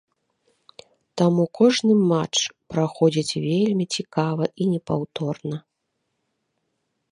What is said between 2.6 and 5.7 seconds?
праходзіць вельмі цікава і непаўторна.